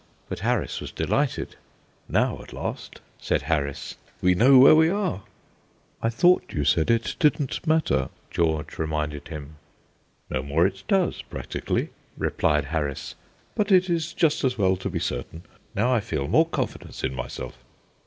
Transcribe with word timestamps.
But 0.29 0.39
Harris 0.39 0.81
was 0.81 0.91
delighted. 0.91 1.57
"Now, 2.09 2.39
at 2.41 2.53
last," 2.53 3.01
said 3.19 3.43
Harris, 3.43 3.97
"we 4.19 4.33
know 4.33 4.57
where 4.57 4.75
we 4.75 4.89
are." 4.89 5.21
"I 6.01 6.09
thought 6.09 6.43
you 6.53 6.65
said 6.65 6.89
it 6.89 7.15
didn't 7.19 7.67
matter," 7.67 8.09
George 8.31 8.79
reminded 8.79 9.27
him. 9.27 9.57
"No 10.27 10.41
more 10.41 10.65
it 10.65 10.81
does, 10.87 11.21
practically," 11.21 11.89
replied 12.17 12.65
Harris, 12.65 13.13
"but 13.53 13.71
it 13.71 13.91
is 13.91 14.13
just 14.13 14.43
as 14.43 14.57
well 14.57 14.75
to 14.77 14.89
be 14.89 14.97
certain. 14.97 15.43
Now 15.75 15.93
I 15.93 15.99
feel 15.99 16.27
more 16.27 16.47
confidence 16.47 17.03
in 17.03 17.13
myself." 17.13 17.55